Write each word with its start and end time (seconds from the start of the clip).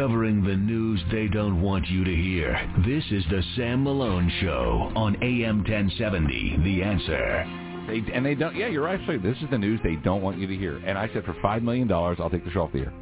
covering 0.00 0.42
the 0.42 0.56
news 0.56 0.98
they 1.12 1.28
don't 1.28 1.60
want 1.60 1.86
you 1.88 2.02
to 2.04 2.16
hear. 2.16 2.56
This 2.86 3.04
is 3.10 3.22
the 3.28 3.42
Sam 3.54 3.84
Malone 3.84 4.32
Show 4.40 4.90
on 4.96 5.14
AM 5.22 5.58
1070. 5.58 6.56
The 6.64 6.82
Answer. 6.82 7.84
They, 7.86 8.10
and 8.14 8.24
they 8.24 8.34
don't. 8.34 8.56
Yeah, 8.56 8.68
you're 8.68 8.84
right. 8.84 8.98
Actually, 8.98 9.18
this 9.18 9.36
is 9.42 9.50
the 9.50 9.58
news 9.58 9.78
they 9.84 9.96
don't 9.96 10.22
want 10.22 10.38
you 10.38 10.46
to 10.46 10.56
hear. 10.56 10.78
And 10.78 10.96
I 10.96 11.12
said 11.12 11.26
for 11.26 11.36
five 11.42 11.62
million 11.62 11.86
dollars, 11.86 12.16
I'll 12.18 12.30
take 12.30 12.46
the 12.46 12.50
show 12.50 12.62
off 12.62 12.72
the 12.72 12.78
air. 12.78 12.94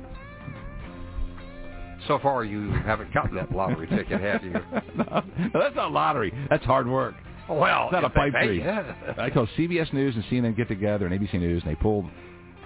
So 2.08 2.18
far, 2.18 2.44
you 2.44 2.72
haven't 2.72 3.14
gotten 3.14 3.36
that 3.36 3.52
lottery 3.52 3.86
ticket, 3.96 4.20
have 4.20 4.42
you? 4.42 4.54
no, 4.96 5.22
that's 5.54 5.76
not 5.76 5.92
lottery. 5.92 6.34
That's 6.50 6.64
hard 6.64 6.88
work. 6.88 7.14
Well, 7.48 7.84
it's 7.84 7.92
not 7.92 8.06
a 8.06 8.10
pipe 8.10 8.32
dream. 8.32 8.66
I 9.18 9.30
told 9.30 9.48
CBS 9.56 9.92
News 9.92 10.16
and 10.16 10.24
CNN 10.24 10.56
get 10.56 10.66
together 10.66 11.06
and 11.06 11.16
ABC 11.16 11.34
News, 11.34 11.62
and 11.62 11.70
they 11.70 11.76
pulled 11.76 12.06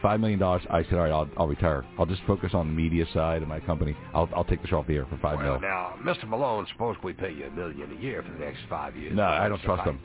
five 0.03 0.21
million 0.21 0.39
dollars. 0.39 0.63
I 0.69 0.83
said, 0.85 0.95
all 0.95 0.99
right, 1.01 1.11
I'll, 1.13 1.29
I'll 1.37 1.49
retire. 1.49 1.85
I'll 1.99 2.07
just 2.07 2.23
focus 2.27 2.51
on 2.55 2.67
the 2.69 2.73
media 2.75 3.07
side 3.15 3.41
of 3.43 3.49
my 3.49 3.61
company. 3.61 3.97
I'll, 4.15 4.29
I'll 4.35 4.45
take 4.45 4.61
the 4.63 4.69
show 4.69 4.79
off 4.79 4.87
the 4.87 4.97
air 4.97 5.07
for 5.07 5.17
five 5.19 5.39
well, 5.39 5.59
million. 5.59 5.63
now, 5.63 5.95
Mr. 6.03 6.29
Malone, 6.29 6.67
suppose 6.73 6.97
we 7.03 7.13
pay 7.13 7.33
you 7.33 7.47
a 7.47 7.51
million 7.51 7.97
a 7.97 8.01
year 8.01 8.23
for 8.23 8.33
the 8.33 8.39
next 8.45 8.61
five 8.69 8.97
years. 8.97 9.15
No, 9.17 9.23
I 9.25 9.49
don't 9.49 9.63
trust 9.63 9.85
them. 9.85 10.01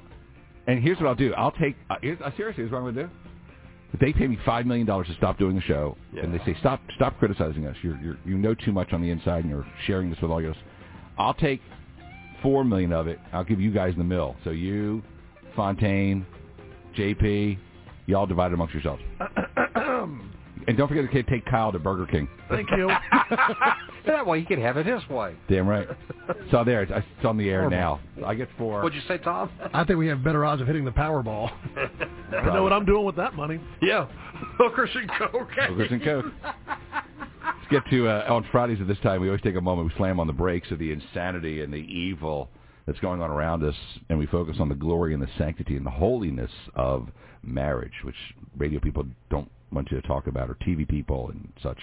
And 0.67 0.81
here's 0.83 0.97
what 0.99 1.07
I'll 1.07 1.15
do. 1.15 1.33
I'll 1.33 1.52
take. 1.52 1.75
Uh, 1.89 1.95
here's, 2.02 2.19
uh, 2.21 2.29
seriously, 2.38 2.63
here's 2.63 2.71
what 2.71 2.79
I'm 2.79 2.83
going 2.83 2.95
to 2.95 3.03
do. 3.03 3.09
If 3.93 3.99
they 4.02 4.11
pay 4.11 4.27
me 4.27 4.38
five 4.45 4.65
million 4.65 4.85
dollars 4.85 5.07
to 5.07 5.13
stop 5.15 5.39
doing 5.39 5.55
the 5.55 5.61
show, 5.61 5.97
Yeah. 6.13 6.23
and 6.23 6.33
they 6.33 6.43
say 6.45 6.55
stop, 6.59 6.81
stop 6.95 7.17
criticizing 7.19 7.66
us. 7.66 7.75
You're, 7.81 7.97
you're, 8.02 8.17
you 8.25 8.38
know 8.38 8.53
too 8.53 8.73
much 8.73 8.91
on 8.93 9.02
the 9.02 9.09
inside, 9.09 9.45
and 9.45 9.49
you're 9.49 9.66
sharing 9.85 10.09
this 10.09 10.19
with 10.21 10.29
all 10.29 10.43
of 10.43 10.52
us. 10.52 10.57
I'll 11.17 11.33
take 11.33 11.61
four 12.43 12.63
million 12.66 12.91
of 12.91 13.07
it. 13.07 13.17
I'll 13.31 13.45
give 13.45 13.61
you 13.61 13.71
guys 13.71 13.93
the 13.97 14.03
mill. 14.03 14.35
So 14.43 14.49
you, 14.49 15.02
Fontaine, 15.55 16.25
JP, 16.97 17.57
y'all 18.07 18.25
divide 18.27 18.52
it 18.52 18.55
amongst 18.55 18.73
yourselves. 18.73 19.02
and 20.67 20.77
don't 20.77 20.88
forget 20.89 21.09
to 21.09 21.23
take 21.23 21.45
Kyle 21.45 21.72
to 21.72 21.80
Burger 21.80 22.05
King. 22.05 22.28
Thank 22.50 22.69
you. 22.72 22.91
that 24.05 24.25
way 24.25 24.41
he 24.41 24.45
can 24.45 24.61
have 24.61 24.78
it 24.78 24.86
his 24.86 25.08
way. 25.09 25.36
Damn 25.50 25.67
right. 25.67 25.88
So 26.52 26.64
there, 26.64 26.83
it's, 26.83 26.91
it's 26.94 27.25
on 27.25 27.38
the 27.38 27.50
air 27.50 27.69
Horrible. 27.69 28.00
now. 28.17 28.28
I 28.28 28.36
get 28.36 28.50
four. 28.58 28.81
What'd 28.83 28.95
you 28.95 29.08
say, 29.08 29.17
Tom? 29.17 29.50
I 29.73 29.86
think 29.86 29.97
we 29.97 30.08
have 30.08 30.23
better 30.23 30.44
odds 30.45 30.61
of 30.61 30.67
hitting 30.67 30.83
the 30.83 30.91
Powerball. 30.91 31.52
I 32.31 32.53
know 32.53 32.64
what 32.64 32.73
I'm 32.73 32.86
doing 32.86 33.06
with 33.06 33.16
that 33.16 33.33
money. 33.33 33.59
Yeah, 33.81 34.08
hookers 34.58 34.89
and 34.94 35.09
coke. 35.17 35.50
Hookers 35.52 35.91
and 35.91 36.03
Coke. 36.03 36.25
Let's 36.45 37.84
get 37.84 37.89
to 37.89 38.08
uh, 38.08 38.25
on 38.30 38.45
Fridays 38.52 38.80
at 38.81 38.88
this 38.88 39.00
time. 39.00 39.22
We 39.22 39.28
always 39.28 39.41
take 39.41 39.56
a 39.56 39.61
moment. 39.61 39.88
We 39.88 39.97
slam 39.97 40.19
on 40.19 40.28
the 40.28 40.34
brakes 40.34 40.69
of 40.72 40.80
the 40.80 40.91
insanity 40.91 41.61
and 41.61 41.73
the 41.73 41.78
evil 41.78 42.50
that's 42.88 42.99
going 42.99 43.21
on 43.21 43.30
around 43.30 43.63
us, 43.63 43.75
and 44.09 44.17
we 44.17 44.25
focus 44.27 44.55
on 44.59 44.69
the 44.69 44.75
glory 44.75 45.13
and 45.13 45.21
the 45.21 45.27
sanctity 45.38 45.75
and 45.75 45.85
the 45.85 45.91
holiness 45.91 46.52
of 46.73 47.09
marriage, 47.44 47.91
which 48.03 48.16
radio 48.57 48.79
people 48.79 49.05
don't 49.29 49.52
want 49.73 49.91
you 49.91 49.99
to 49.99 50.07
talk 50.07 50.27
about, 50.27 50.49
or 50.49 50.55
TV 50.66 50.88
people 50.88 51.29
and 51.29 51.52
such. 51.61 51.77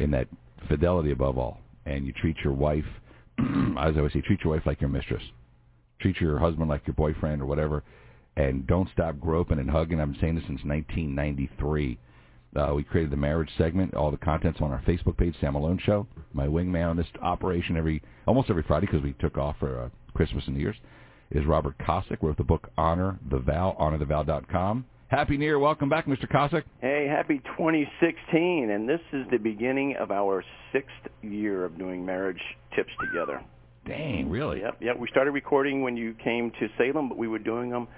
In 0.00 0.10
that 0.12 0.26
fidelity 0.68 1.12
above 1.12 1.36
all, 1.36 1.60
and 1.84 2.06
you 2.06 2.14
treat 2.14 2.36
your 2.42 2.54
wife, 2.54 2.86
as 3.38 3.94
I 3.94 3.98
always 3.98 4.14
say, 4.14 4.22
treat 4.22 4.40
your 4.42 4.54
wife 4.54 4.64
like 4.64 4.80
your 4.80 4.90
mistress. 4.90 5.22
Treat 6.00 6.18
your 6.18 6.38
husband 6.38 6.68
like 6.68 6.86
your 6.86 6.94
boyfriend 6.94 7.42
or 7.42 7.46
whatever, 7.46 7.84
and 8.36 8.66
don't 8.66 8.88
stop 8.92 9.20
groping 9.20 9.58
and 9.58 9.70
hugging. 9.70 10.00
I've 10.00 10.12
been 10.12 10.20
saying 10.20 10.34
this 10.36 10.44
since 10.44 10.64
1993. 10.64 11.98
Uh, 12.54 12.72
we 12.74 12.82
created 12.82 13.12
the 13.12 13.16
marriage 13.16 13.50
segment. 13.58 13.94
All 13.94 14.10
the 14.10 14.16
content's 14.16 14.60
on 14.62 14.72
our 14.72 14.82
Facebook 14.82 15.18
page, 15.18 15.34
Sam 15.40 15.52
Malone 15.52 15.78
Show. 15.84 16.06
My 16.32 16.46
wingman 16.46 16.88
on 16.88 16.96
this 16.96 17.06
operation 17.20 17.76
every 17.76 18.02
almost 18.26 18.48
every 18.50 18.62
Friday 18.62 18.86
because 18.86 19.02
we 19.02 19.14
took 19.20 19.36
off 19.36 19.56
for 19.60 19.90
Christmas 20.22 20.44
and 20.46 20.54
New 20.54 20.62
Year's 20.62 20.76
is 21.32 21.44
Robert 21.46 21.74
Cossack. 21.84 22.22
Wrote 22.22 22.36
the 22.36 22.44
book 22.44 22.70
Honor 22.78 23.18
the 23.28 23.40
Vow, 23.40 23.76
honorthevow.com. 23.80 24.84
Happy 25.08 25.36
New 25.36 25.44
Year. 25.44 25.58
Welcome 25.58 25.88
back, 25.88 26.06
Mr. 26.06 26.30
Cossack. 26.30 26.62
Hey, 26.80 27.08
happy 27.10 27.38
2016, 27.58 28.70
and 28.70 28.88
this 28.88 29.00
is 29.12 29.26
the 29.32 29.38
beginning 29.38 29.96
of 29.96 30.12
our 30.12 30.44
sixth 30.72 30.92
year 31.22 31.64
of 31.64 31.76
doing 31.76 32.06
marriage 32.06 32.40
tips 32.76 32.92
together. 33.00 33.42
Dang, 33.84 34.30
really? 34.30 34.60
Yep, 34.60 34.76
yep. 34.80 34.96
We 34.96 35.08
started 35.08 35.32
recording 35.32 35.82
when 35.82 35.96
you 35.96 36.14
came 36.22 36.52
to 36.52 36.68
Salem, 36.78 37.08
but 37.08 37.18
we 37.18 37.26
were 37.26 37.40
doing 37.40 37.68
them 37.68 37.88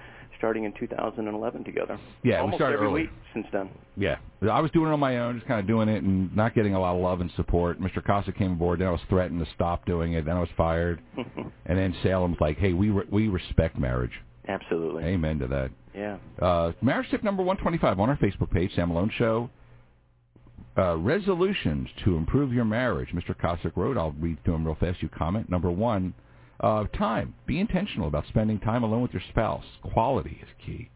starting 0.44 0.64
in 0.64 0.74
2011 0.78 1.64
together. 1.64 1.98
Yeah, 2.22 2.34
we 2.34 2.40
Almost 2.40 2.58
started 2.58 2.74
every 2.74 2.86
early. 2.88 3.00
week 3.04 3.10
since 3.32 3.46
then. 3.50 3.70
Yeah, 3.96 4.16
I 4.42 4.60
was 4.60 4.70
doing 4.72 4.90
it 4.90 4.92
on 4.92 5.00
my 5.00 5.18
own, 5.20 5.36
just 5.36 5.46
kind 5.48 5.58
of 5.58 5.66
doing 5.66 5.88
it 5.88 6.02
and 6.02 6.36
not 6.36 6.54
getting 6.54 6.74
a 6.74 6.80
lot 6.80 6.94
of 6.94 7.00
love 7.00 7.22
and 7.22 7.30
support. 7.34 7.80
Mr. 7.80 8.04
Cossack 8.04 8.36
came 8.36 8.52
aboard. 8.52 8.80
Then 8.80 8.88
I 8.88 8.90
was 8.90 9.00
threatened 9.08 9.42
to 9.42 9.50
stop 9.54 9.86
doing 9.86 10.12
it. 10.12 10.26
Then 10.26 10.36
I 10.36 10.40
was 10.40 10.50
fired. 10.54 11.00
and 11.16 11.78
then 11.78 11.94
Salem's 12.02 12.36
like, 12.40 12.58
"Hey, 12.58 12.74
we 12.74 12.90
re- 12.90 13.06
we 13.10 13.28
respect 13.28 13.78
marriage." 13.78 14.12
Absolutely. 14.46 15.04
Amen 15.04 15.38
to 15.38 15.46
that. 15.46 15.70
Yeah. 15.94 16.18
Uh, 16.42 16.72
marriage 16.82 17.08
tip 17.10 17.22
number 17.24 17.42
125 17.42 17.98
on 17.98 18.10
our 18.10 18.18
Facebook 18.18 18.50
page, 18.50 18.70
Sam 18.74 18.90
Malone 18.90 19.10
Show. 19.16 19.48
Uh, 20.76 20.96
resolutions 20.98 21.88
to 22.04 22.16
improve 22.18 22.52
your 22.52 22.66
marriage. 22.66 23.08
Mr. 23.14 23.34
Cossack 23.38 23.76
wrote, 23.76 23.96
I'll 23.96 24.10
read 24.12 24.42
through 24.44 24.54
them 24.54 24.66
real 24.66 24.76
fast. 24.78 25.00
You 25.02 25.08
comment. 25.08 25.48
Number 25.48 25.70
one, 25.70 26.12
uh, 26.60 26.84
time. 26.96 27.34
Be 27.46 27.60
intentional 27.60 28.08
about 28.08 28.26
spending 28.28 28.58
time 28.58 28.82
alone 28.82 29.02
with 29.02 29.12
your 29.12 29.22
spouse. 29.30 29.64
Quality 29.82 30.40
is 30.42 30.48
key. 30.64 30.90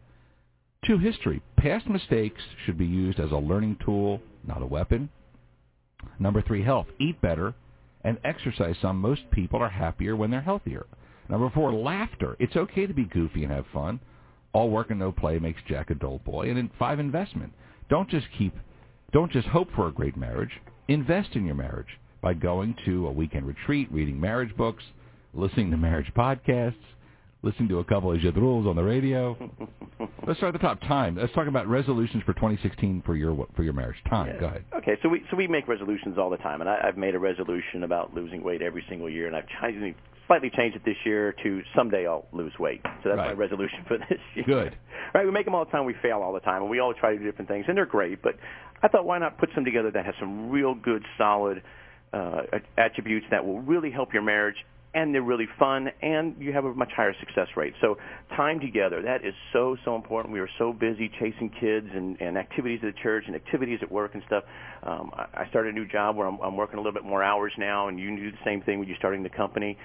Two, 0.85 0.97
history. 0.97 1.41
Past 1.57 1.87
mistakes 1.87 2.41
should 2.65 2.77
be 2.77 2.85
used 2.85 3.19
as 3.19 3.31
a 3.31 3.37
learning 3.37 3.77
tool, 3.83 4.21
not 4.47 4.61
a 4.61 4.65
weapon. 4.65 5.09
Number 6.19 6.41
three, 6.41 6.63
health. 6.63 6.87
Eat 6.99 7.21
better 7.21 7.53
and 8.03 8.17
exercise 8.23 8.75
some. 8.81 8.97
Most 8.97 9.29
people 9.31 9.61
are 9.61 9.69
happier 9.69 10.15
when 10.15 10.31
they're 10.31 10.41
healthier. 10.41 10.85
Number 11.27 11.49
four, 11.49 11.73
laughter. 11.73 12.35
It's 12.39 12.55
okay 12.55 12.87
to 12.87 12.93
be 12.93 13.05
goofy 13.05 13.43
and 13.43 13.51
have 13.51 13.65
fun. 13.73 13.99
All 14.53 14.69
work 14.69 14.89
and 14.89 14.99
no 14.99 15.11
play 15.11 15.37
makes 15.37 15.61
Jack 15.67 15.91
a 15.91 15.95
dull 15.95 16.19
boy. 16.25 16.47
And 16.47 16.57
then 16.57 16.71
five, 16.79 16.99
investment. 16.99 17.53
Don't 17.89 18.09
just 18.09 18.27
keep, 18.37 18.55
don't 19.11 19.31
just 19.31 19.47
hope 19.47 19.67
for 19.75 19.87
a 19.87 19.91
great 19.91 20.17
marriage. 20.17 20.61
Invest 20.87 21.35
in 21.35 21.45
your 21.45 21.55
marriage 21.55 21.99
by 22.21 22.33
going 22.33 22.75
to 22.85 23.07
a 23.07 23.11
weekend 23.11 23.45
retreat, 23.45 23.91
reading 23.91 24.19
marriage 24.19 24.55
books, 24.57 24.83
listening 25.33 25.71
to 25.71 25.77
marriage 25.77 26.11
podcasts, 26.15 26.75
listening 27.41 27.69
to 27.69 27.79
a 27.79 27.83
couple 27.83 28.11
of 28.11 28.19
Jadruls 28.19 28.67
on 28.67 28.75
the 28.75 28.83
radio. 28.83 29.37
Let's 30.27 30.39
start 30.39 30.53
at 30.55 30.61
the 30.61 30.67
top. 30.67 30.79
Time. 30.81 31.15
Let's 31.15 31.33
talk 31.33 31.47
about 31.47 31.67
resolutions 31.67 32.23
for 32.23 32.33
2016 32.33 33.03
for 33.05 33.15
your 33.15 33.47
for 33.55 33.63
your 33.63 33.73
marriage. 33.73 33.97
Time. 34.09 34.35
Go 34.39 34.47
ahead. 34.47 34.63
Okay, 34.75 34.97
so 35.01 35.09
we 35.09 35.23
so 35.31 35.37
we 35.37 35.47
make 35.47 35.67
resolutions 35.67 36.17
all 36.17 36.29
the 36.29 36.37
time, 36.37 36.61
and 36.61 36.69
I, 36.69 36.79
I've 36.83 36.97
made 36.97 37.15
a 37.15 37.19
resolution 37.19 37.83
about 37.83 38.13
losing 38.13 38.43
weight 38.43 38.61
every 38.61 38.83
single 38.89 39.09
year, 39.09 39.27
and 39.27 39.35
I've 39.35 39.45
slightly 40.29 40.51
changed 40.55 40.77
it 40.77 40.85
this 40.85 40.95
year 41.05 41.33
to 41.43 41.61
someday 41.75 42.05
I'll 42.05 42.27
lose 42.31 42.53
weight. 42.59 42.81
So 43.03 43.09
that's 43.09 43.17
my 43.17 43.31
resolution 43.31 43.79
for 43.87 43.97
this 43.97 44.19
year. 44.35 44.45
Good. 44.45 44.77
Right, 45.11 45.25
we 45.25 45.31
make 45.31 45.45
them 45.45 45.55
all 45.55 45.65
the 45.65 45.71
time. 45.71 45.85
We 45.85 45.95
fail 46.03 46.19
all 46.21 46.33
the 46.33 46.39
time, 46.39 46.61
and 46.61 46.69
we 46.69 46.79
all 46.79 46.93
try 46.93 47.13
to 47.13 47.17
do 47.17 47.25
different 47.25 47.49
things, 47.49 47.65
and 47.67 47.75
they're 47.75 47.87
great. 47.87 48.21
But 48.21 48.35
I 48.83 48.89
thought, 48.89 49.05
why 49.05 49.17
not 49.17 49.39
put 49.39 49.49
some 49.55 49.65
together 49.65 49.89
that 49.89 50.05
has 50.05 50.13
some 50.19 50.51
real 50.51 50.75
good, 50.75 51.03
solid 51.17 51.63
uh, 52.13 52.41
attributes 52.77 53.25
that 53.31 53.43
will 53.43 53.59
really 53.59 53.89
help 53.89 54.13
your 54.13 54.21
marriage, 54.21 54.57
and 54.93 55.13
they're 55.13 55.21
really 55.21 55.47
fun, 55.59 55.89
and 56.01 56.35
you 56.39 56.51
have 56.51 56.65
a 56.65 56.73
much 56.73 56.91
higher 56.95 57.13
success 57.19 57.47
rate. 57.55 57.73
So 57.79 57.97
time 58.35 58.59
together, 58.59 59.01
that 59.03 59.23
is 59.23 59.33
so 59.53 59.77
so 59.85 59.95
important. 59.95 60.33
We 60.33 60.39
are 60.39 60.49
so 60.57 60.73
busy 60.73 61.11
chasing 61.19 61.51
kids 61.59 61.87
and, 61.93 62.19
and 62.19 62.37
activities 62.37 62.79
at 62.83 62.93
the 62.95 63.01
church 63.01 63.25
and 63.27 63.35
activities 63.35 63.79
at 63.81 63.91
work 63.91 64.15
and 64.15 64.23
stuff. 64.25 64.43
Um, 64.83 65.11
I, 65.13 65.43
I 65.43 65.49
started 65.49 65.75
a 65.75 65.77
new 65.77 65.87
job 65.87 66.15
where 66.15 66.27
I'm, 66.27 66.39
I'm 66.39 66.57
working 66.57 66.75
a 66.75 66.81
little 66.81 66.93
bit 66.93 67.05
more 67.05 67.23
hours 67.23 67.53
now, 67.57 67.87
and 67.87 67.99
you 67.99 68.15
do 68.15 68.31
the 68.31 68.37
same 68.43 68.61
thing 68.61 68.79
when 68.79 68.87
you're 68.87 68.97
starting 68.97 69.21
the 69.21 69.29
company. 69.29 69.77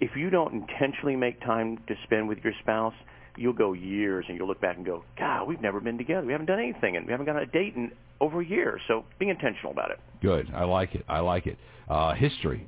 If 0.00 0.10
you 0.16 0.30
don't 0.30 0.52
intentionally 0.54 1.16
make 1.16 1.40
time 1.40 1.78
to 1.88 1.94
spend 2.04 2.28
with 2.28 2.38
your 2.42 2.52
spouse, 2.60 2.94
you'll 3.36 3.52
go 3.52 3.74
years 3.74 4.24
and 4.28 4.38
you'll 4.38 4.48
look 4.48 4.60
back 4.60 4.76
and 4.76 4.86
go, 4.86 5.04
God, 5.18 5.46
we've 5.46 5.60
never 5.60 5.80
been 5.80 5.98
together. 5.98 6.26
We 6.26 6.32
haven't 6.32 6.46
done 6.46 6.60
anything, 6.60 6.96
and 6.96 7.06
we 7.06 7.12
haven't 7.12 7.26
gone 7.26 7.36
on 7.36 7.42
a 7.42 7.46
date 7.46 7.74
in 7.76 7.92
over 8.20 8.40
a 8.40 8.46
year. 8.46 8.80
So 8.88 9.04
be 9.18 9.28
intentional 9.28 9.72
about 9.72 9.90
it. 9.90 10.00
Good. 10.22 10.50
I 10.54 10.64
like 10.64 10.94
it. 10.94 11.04
I 11.08 11.20
like 11.20 11.46
it. 11.46 11.58
Uh, 11.88 12.14
history. 12.14 12.66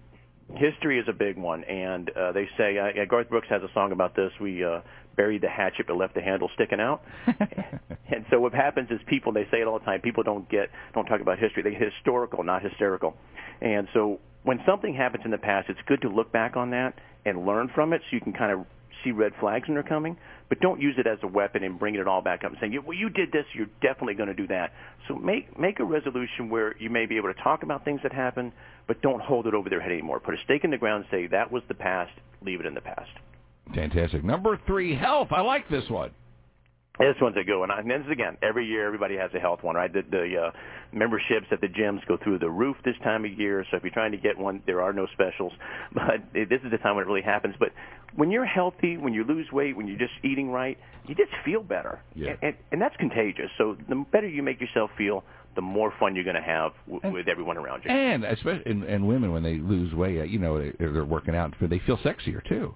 History 0.55 0.99
is 0.99 1.07
a 1.09 1.13
big 1.13 1.37
one, 1.37 1.63
and 1.65 2.11
uh, 2.11 2.33
they 2.33 2.49
say 2.57 2.79
uh, 2.79 3.05
Garth 3.09 3.29
Brooks 3.29 3.49
has 3.51 3.63
a 3.63 3.73
song 3.75 3.93
about 3.93 4.17
this. 4.17 4.31
We 4.41 4.65
uh, 4.65 4.81
buried 5.17 5.43
the 5.43 5.49
hatchet 5.49 5.87
but 5.87 5.97
left 5.97 6.15
the 6.15 6.23
handle 6.23 6.49
sticking 6.55 6.81
out. 6.81 7.03
and 7.27 8.25
so 8.31 8.41
what 8.41 8.55
happens 8.55 8.91
is 8.91 8.99
people 9.07 9.33
they 9.33 9.45
say 9.51 9.61
it 9.61 9.67
all 9.67 9.79
the 9.79 9.85
time. 9.85 10.01
People 10.01 10.23
don't 10.23 10.49
get 10.49 10.71
don't 10.95 11.05
talk 11.07 11.21
about 11.21 11.39
history. 11.39 11.63
They 11.63 11.73
get 11.73 11.83
historical, 11.83 12.43
not 12.45 12.63
hysterical. 12.63 13.15
And 13.61 13.89
so 13.93 14.21
when 14.45 14.61
something 14.65 14.95
happens 14.95 15.25
in 15.25 15.31
the 15.31 15.39
past, 15.39 15.69
it's 15.69 15.81
good 15.87 16.01
to 16.03 16.09
look 16.09 16.33
back 16.33 16.57
on 16.57 16.71
that 16.71 16.95
and 17.27 17.45
learn 17.45 17.69
from 17.75 17.93
it, 17.93 18.01
so 18.09 18.15
you 18.15 18.21
can 18.21 18.33
kind 18.33 18.53
of 18.53 18.67
see 19.05 19.13
red 19.13 19.33
flags 19.41 19.69
when 19.69 19.75
they're 19.75 19.83
coming. 19.83 20.17
But 20.49 20.61
don't 20.61 20.81
use 20.81 20.95
it 20.99 21.07
as 21.07 21.19
a 21.23 21.27
weapon 21.27 21.63
and 21.63 21.79
bring 21.79 21.95
it 21.95 22.09
all 22.09 22.23
back 22.23 22.45
up 22.45 22.51
and 22.51 22.61
saying, 22.61 22.81
"Well, 22.85 22.97
you 22.97 23.11
did 23.11 23.33
this. 23.33 23.45
You're 23.55 23.69
definitely 23.81 24.15
going 24.15 24.29
to 24.29 24.35
do 24.35 24.47
that." 24.49 24.73
So 25.07 25.17
make 25.17 25.59
make 25.59 25.81
a 25.81 25.85
resolution 25.85 26.49
where 26.49 26.77
you 26.79 26.91
may 26.91 27.07
be 27.07 27.17
able 27.17 27.33
to 27.33 27.41
talk 27.43 27.63
about 27.63 27.85
things 27.85 28.01
that 28.03 28.13
happened, 28.13 28.53
but 28.87 29.01
don't 29.03 29.21
hold 29.21 29.47
it 29.47 29.55
over 29.55 29.69
their 29.69 29.81
head 29.81 29.93
anymore. 29.93 30.21
Put 30.21 30.35
a 30.35 30.39
stake 30.45 30.65
in 30.65 30.71
the 30.71 30.79
ground 30.79 31.05
and 31.05 31.11
say 31.11 31.27
that 31.29 31.51
was 31.51 31.63
the 31.69 31.75
past. 31.75 32.13
Leave 32.43 32.61
it 32.61 32.67
in 32.67 32.75
the 32.75 32.81
past. 32.81 33.11
Fantastic. 33.75 34.25
Number 34.25 34.59
three, 34.67 34.95
health. 34.95 35.29
I 35.31 35.43
like 35.43 35.69
this 35.69 35.89
one. 35.91 36.11
This 36.99 37.15
one's 37.21 37.37
a 37.37 37.45
good 37.45 37.59
one. 37.59 37.71
And 37.71 37.89
this 37.91 38.01
is 38.05 38.11
again 38.11 38.37
every 38.43 38.67
year. 38.67 38.87
Everybody 38.87 39.17
has 39.17 39.31
a 39.35 39.39
health 39.39 39.63
one, 39.63 39.77
right? 39.77 39.93
The, 39.93 40.03
the 40.11 40.37
uh, 40.47 40.51
memberships 40.93 41.47
at 41.53 41.61
the 41.61 41.69
gyms 41.69 42.05
go 42.07 42.17
through 42.23 42.39
the 42.41 42.51
roof 42.51 42.77
this 42.85 42.97
time 43.05 43.25
of 43.25 43.33
year. 43.39 43.65
So 43.71 43.77
if 43.77 43.83
you're 43.85 43.93
trying 43.93 44.13
to 44.13 44.19
get 44.19 44.37
one, 44.37 44.63
there 44.67 44.83
are 44.83 44.93
no 44.93 45.07
specials. 45.13 45.53
But 45.95 46.23
this 46.35 46.61
is 46.65 46.71
the 46.71 46.79
time 46.79 46.97
when 46.97 47.05
it 47.05 47.09
really 47.09 47.23
happens. 47.23 47.55
But 47.59 47.71
when 48.17 48.31
you're 48.31 48.45
healthy, 48.47 48.97
when 48.97 49.13
you 49.15 49.25
lose 49.25 49.47
weight, 49.53 49.77
when 49.77 49.87
you're 49.87 49.99
just 49.99 50.13
eating 50.25 50.51
right, 50.51 50.77
you 51.07 51.15
just 51.15 51.31
feel 51.45 51.63
better, 51.63 52.01
Yeah. 52.15 52.31
and, 52.31 52.39
and, 52.43 52.55
and 52.73 52.83
that's 52.83 52.97
contagious. 52.97 53.51
So 53.59 53.77
the 53.89 54.05
better 54.13 54.29
you 54.29 54.43
make 54.43 54.61
yourself 54.61 54.91
feel, 54.99 55.25
the 55.55 55.63
more 55.63 55.93
fun 55.99 56.15
you're 56.15 56.25
going 56.25 56.37
to 56.37 56.43
have 56.43 56.73
w- 56.87 57.01
And- 57.03 57.13
with 57.15 57.29
everyone 57.29 57.57
around 57.57 57.83
you. 57.85 57.91
And 57.91 58.25
especially 58.25 58.63
and, 58.67 58.85
and 58.85 59.07
women 59.09 59.33
when 59.33 59.43
they 59.43 59.57
lose 59.57 59.95
weight, 59.95 60.29
you 60.29 60.39
know, 60.39 60.59
they, 60.59 60.73
they're 60.79 61.05
working 61.05 61.35
out, 61.35 61.55
they 61.61 61.79
feel 61.81 61.97
sexier 61.99 62.47
too 62.49 62.75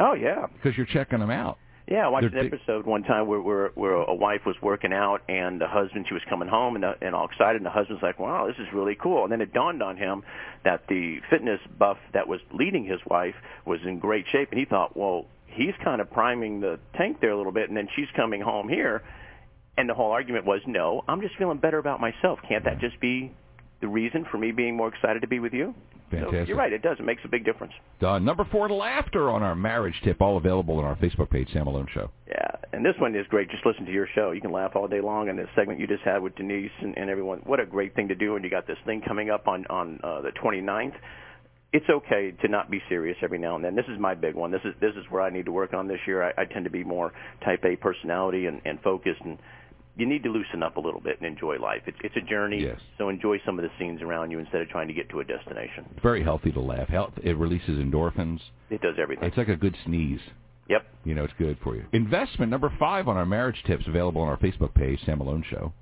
oh 0.00 0.14
yeah. 0.14 0.46
because 0.54 0.76
you're 0.76 0.86
checking 0.86 1.18
them 1.20 1.30
out. 1.30 1.58
Yeah, 1.90 2.04
I 2.04 2.08
watched 2.08 2.32
They're 2.32 2.42
an 2.42 2.52
episode 2.52 2.84
one 2.84 3.02
time 3.02 3.26
where, 3.26 3.40
where 3.40 3.68
where 3.74 3.94
a 3.94 4.14
wife 4.14 4.42
was 4.44 4.56
working 4.60 4.92
out 4.92 5.22
and 5.26 5.58
the 5.58 5.66
husband 5.66 6.04
she 6.06 6.12
was 6.12 6.22
coming 6.28 6.46
home 6.46 6.74
and 6.74 6.84
the, 6.84 6.94
and 7.00 7.14
all 7.14 7.24
excited 7.24 7.56
and 7.56 7.64
the 7.64 7.70
husband's 7.70 8.02
like, 8.02 8.18
"Wow, 8.18 8.46
this 8.46 8.56
is 8.58 8.70
really 8.74 8.94
cool." 8.94 9.22
And 9.22 9.32
then 9.32 9.40
it 9.40 9.54
dawned 9.54 9.82
on 9.82 9.96
him 9.96 10.22
that 10.64 10.82
the 10.88 11.20
fitness 11.30 11.60
buff 11.78 11.96
that 12.12 12.28
was 12.28 12.40
leading 12.52 12.84
his 12.84 13.00
wife 13.06 13.34
was 13.64 13.80
in 13.86 14.00
great 14.00 14.26
shape 14.30 14.50
and 14.50 14.58
he 14.58 14.66
thought, 14.66 14.98
"Well, 14.98 15.24
he's 15.46 15.72
kind 15.82 16.02
of 16.02 16.10
priming 16.10 16.60
the 16.60 16.78
tank 16.94 17.22
there 17.22 17.30
a 17.30 17.36
little 17.38 17.52
bit 17.52 17.68
and 17.68 17.76
then 17.76 17.88
she's 17.96 18.08
coming 18.14 18.42
home 18.42 18.68
here." 18.68 19.02
And 19.78 19.88
the 19.88 19.94
whole 19.94 20.12
argument 20.12 20.44
was, 20.44 20.60
"No, 20.66 21.04
I'm 21.08 21.22
just 21.22 21.36
feeling 21.36 21.56
better 21.56 21.78
about 21.78 22.00
myself. 22.00 22.38
Can't 22.46 22.64
that 22.64 22.80
just 22.80 23.00
be 23.00 23.32
the 23.80 23.88
reason 23.88 24.26
for 24.30 24.36
me 24.36 24.52
being 24.52 24.76
more 24.76 24.88
excited 24.88 25.22
to 25.22 25.28
be 25.28 25.40
with 25.40 25.54
you?" 25.54 25.74
So 26.10 26.44
you're 26.48 26.56
right, 26.56 26.72
it 26.72 26.82
does. 26.82 26.96
It 26.98 27.04
makes 27.04 27.22
a 27.24 27.28
big 27.28 27.44
difference. 27.44 27.72
Done. 28.00 28.24
Number 28.24 28.46
four, 28.50 28.68
laughter 28.68 29.28
on 29.30 29.42
our 29.42 29.54
marriage 29.54 29.94
tip, 30.04 30.20
all 30.20 30.36
available 30.36 30.78
on 30.78 30.84
our 30.84 30.96
Facebook 30.96 31.30
page, 31.30 31.48
Sam 31.52 31.64
Malone 31.64 31.88
Show. 31.92 32.10
Yeah, 32.26 32.50
and 32.72 32.84
this 32.84 32.94
one 32.98 33.14
is 33.14 33.26
great. 33.28 33.50
Just 33.50 33.64
listen 33.66 33.84
to 33.84 33.92
your 33.92 34.08
show. 34.14 34.30
You 34.30 34.40
can 34.40 34.52
laugh 34.52 34.72
all 34.74 34.88
day 34.88 35.00
long. 35.00 35.28
And 35.28 35.38
this 35.38 35.48
segment 35.54 35.80
you 35.80 35.86
just 35.86 36.02
had 36.02 36.22
with 36.22 36.34
Denise 36.36 36.70
and, 36.80 36.96
and 36.96 37.10
everyone, 37.10 37.40
what 37.44 37.60
a 37.60 37.66
great 37.66 37.94
thing 37.94 38.08
to 38.08 38.14
do. 38.14 38.36
And 38.36 38.44
you 38.44 38.50
got 38.50 38.66
this 38.66 38.78
thing 38.86 39.02
coming 39.06 39.30
up 39.30 39.48
on 39.48 39.66
on 39.66 40.00
uh, 40.02 40.22
the 40.22 40.30
29th. 40.42 40.94
It's 41.70 41.88
okay 41.90 42.32
to 42.40 42.48
not 42.48 42.70
be 42.70 42.80
serious 42.88 43.18
every 43.22 43.38
now 43.38 43.54
and 43.56 43.62
then. 43.62 43.74
This 43.76 43.84
is 43.88 43.98
my 44.00 44.14
big 44.14 44.34
one. 44.34 44.50
This 44.50 44.62
is 44.64 44.74
this 44.80 44.94
is 44.96 45.04
where 45.10 45.22
I 45.22 45.30
need 45.30 45.44
to 45.44 45.52
work 45.52 45.74
on 45.74 45.86
this 45.86 46.00
year. 46.06 46.22
I, 46.22 46.32
I 46.42 46.44
tend 46.46 46.64
to 46.64 46.70
be 46.70 46.82
more 46.82 47.12
Type 47.44 47.62
A 47.64 47.76
personality 47.76 48.46
and, 48.46 48.62
and 48.64 48.80
focused, 48.80 49.20
and 49.22 49.38
you 49.98 50.06
need 50.06 50.22
to 50.22 50.30
loosen 50.30 50.62
up 50.62 50.76
a 50.76 50.80
little 50.80 51.00
bit 51.00 51.18
and 51.20 51.26
enjoy 51.26 51.58
life. 51.58 51.82
It's 51.86 51.98
it's 52.02 52.16
a 52.16 52.20
journey. 52.20 52.62
Yes. 52.62 52.80
So 52.96 53.08
enjoy 53.08 53.38
some 53.44 53.58
of 53.58 53.64
the 53.64 53.70
scenes 53.78 54.00
around 54.00 54.30
you 54.30 54.38
instead 54.38 54.62
of 54.62 54.68
trying 54.68 54.88
to 54.88 54.94
get 54.94 55.10
to 55.10 55.20
a 55.20 55.24
destination. 55.24 55.84
It's 55.90 56.02
very 56.02 56.22
healthy 56.22 56.52
to 56.52 56.60
laugh. 56.60 56.88
Health, 56.88 57.12
it 57.22 57.36
releases 57.36 57.78
endorphins. 57.78 58.40
It 58.70 58.80
does 58.80 58.94
everything. 58.98 59.24
It's 59.24 59.36
like 59.36 59.48
a 59.48 59.56
good 59.56 59.76
sneeze. 59.84 60.20
Yep. 60.68 60.86
You 61.04 61.14
know, 61.14 61.24
it's 61.24 61.34
good 61.38 61.58
for 61.64 61.74
you. 61.74 61.84
Investment 61.92 62.50
number 62.50 62.72
five 62.78 63.08
on 63.08 63.16
our 63.16 63.26
marriage 63.26 63.62
tips, 63.66 63.84
available 63.86 64.20
on 64.20 64.28
our 64.28 64.36
Facebook 64.38 64.74
page, 64.74 65.00
Sam 65.04 65.18
Malone 65.18 65.44
Show. 65.50 65.72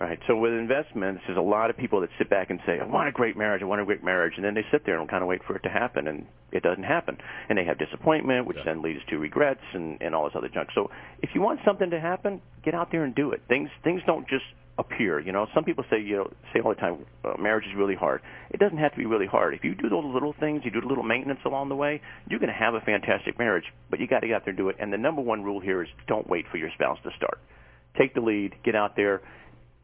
Right. 0.00 0.18
So 0.26 0.34
with 0.34 0.54
investments, 0.54 1.20
there's 1.26 1.36
a 1.36 1.42
lot 1.42 1.68
of 1.68 1.76
people 1.76 2.00
that 2.00 2.08
sit 2.16 2.30
back 2.30 2.48
and 2.48 2.58
say, 2.64 2.80
"I 2.80 2.86
want 2.86 3.08
a 3.08 3.12
great 3.12 3.36
marriage. 3.36 3.60
I 3.60 3.66
want 3.66 3.82
a 3.82 3.84
great 3.84 4.02
marriage," 4.02 4.32
and 4.36 4.42
then 4.42 4.54
they 4.54 4.64
sit 4.70 4.86
there 4.86 4.98
and 4.98 5.06
kind 5.06 5.22
of 5.22 5.28
wait 5.28 5.44
for 5.44 5.54
it 5.54 5.62
to 5.64 5.68
happen, 5.68 6.08
and 6.08 6.24
it 6.52 6.62
doesn't 6.62 6.84
happen, 6.84 7.18
and 7.50 7.58
they 7.58 7.64
have 7.64 7.76
disappointment, 7.76 8.46
which 8.46 8.56
then 8.64 8.80
leads 8.80 9.04
to 9.10 9.18
regrets 9.18 9.60
and 9.74 9.98
and 10.00 10.14
all 10.14 10.24
this 10.24 10.34
other 10.34 10.48
junk. 10.48 10.70
So 10.74 10.90
if 11.20 11.34
you 11.34 11.42
want 11.42 11.60
something 11.66 11.90
to 11.90 12.00
happen, 12.00 12.40
get 12.62 12.74
out 12.74 12.90
there 12.90 13.04
and 13.04 13.14
do 13.14 13.32
it. 13.32 13.42
Things 13.46 13.68
things 13.84 14.00
don't 14.06 14.26
just 14.26 14.46
appear. 14.78 15.20
You 15.20 15.32
know, 15.32 15.46
some 15.52 15.64
people 15.64 15.84
say 15.90 16.00
you 16.00 16.16
know 16.16 16.32
say 16.54 16.60
all 16.60 16.70
the 16.70 16.80
time, 16.80 17.04
uh, 17.22 17.34
marriage 17.38 17.66
is 17.66 17.74
really 17.76 17.94
hard. 17.94 18.22
It 18.52 18.58
doesn't 18.58 18.78
have 18.78 18.92
to 18.92 18.98
be 18.98 19.04
really 19.04 19.26
hard. 19.26 19.52
If 19.52 19.64
you 19.64 19.74
do 19.74 19.90
those 19.90 20.06
little 20.06 20.32
things, 20.32 20.64
you 20.64 20.70
do 20.70 20.80
the 20.80 20.88
little 20.88 21.04
maintenance 21.04 21.40
along 21.44 21.68
the 21.68 21.76
way, 21.76 22.00
you're 22.26 22.40
going 22.40 22.48
to 22.48 22.58
have 22.58 22.72
a 22.72 22.80
fantastic 22.80 23.38
marriage. 23.38 23.66
But 23.90 24.00
you 24.00 24.06
got 24.06 24.20
to 24.20 24.28
get 24.28 24.36
out 24.36 24.46
there 24.46 24.52
and 24.52 24.58
do 24.58 24.70
it. 24.70 24.76
And 24.78 24.90
the 24.90 24.96
number 24.96 25.20
one 25.20 25.42
rule 25.42 25.60
here 25.60 25.82
is 25.82 25.90
don't 26.06 26.26
wait 26.26 26.46
for 26.50 26.56
your 26.56 26.70
spouse 26.70 26.96
to 27.02 27.10
start. 27.18 27.38
Take 27.98 28.14
the 28.14 28.22
lead. 28.22 28.54
Get 28.64 28.74
out 28.74 28.96
there 28.96 29.20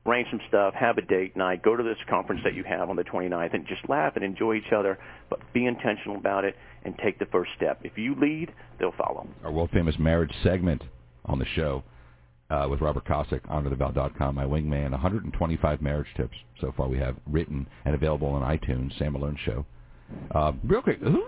arrange 0.07 0.29
some 0.31 0.41
stuff, 0.49 0.75
have 0.75 0.99
a 0.99 1.03
date 1.03 1.37
night, 1.37 1.63
go 1.63 1.77
to 1.77 1.83
this 1.83 1.99
conference 2.09 2.41
that 2.45 2.55
you 2.55 2.65
have 2.65 2.91
on 2.91 2.97
the 2.97 3.05
29th, 3.05 3.55
and 3.55 3.67
just 3.67 3.89
laugh 3.89 4.15
and 4.17 4.25
enjoy 4.25 4.55
each 4.55 4.73
other, 4.77 4.99
but 5.31 5.41
be 5.53 5.67
intentional 5.67 6.17
about 6.17 6.45
it 6.45 6.55
and 6.85 6.97
take 7.03 7.19
the 7.19 7.27
first 7.27 7.51
step. 7.57 7.81
If 7.83 7.99
you 7.99 8.15
lead, 8.15 8.53
they'll 8.79 8.95
follow. 8.97 9.27
Our 9.45 9.53
world 9.53 9.71
famous 9.73 9.99
marriage 9.99 10.33
segment 10.43 10.83
on 11.25 11.39
the 11.39 11.47
show 11.55 11.83
uh, 12.51 12.67
with 12.71 12.81
Robert 12.81 13.05
Cossack, 13.05 13.43
honorthevow.com, 13.49 14.35
my 14.35 14.45
wingman. 14.45 14.93
125 14.93 15.83
marriage 15.83 16.07
tips 16.17 16.37
so 16.61 16.73
far 16.77 16.89
we 16.89 16.99
have 16.99 17.17
written 17.27 17.67
and 17.85 17.95
available 17.95 18.29
on 18.29 18.43
iTunes, 18.43 18.97
Sam 18.99 19.15
Malone 19.15 19.39
Show. 19.45 19.67
Uh, 20.31 20.53
real 20.65 20.83
quick, 20.83 21.01
who, 21.01 21.27